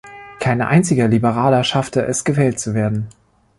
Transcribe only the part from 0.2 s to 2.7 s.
Kein einziger Liberaler schaffte es, gewählt